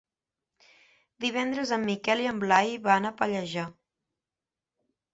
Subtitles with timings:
[1.25, 3.71] Divendres en Miquel i en Blai van a Pallejà.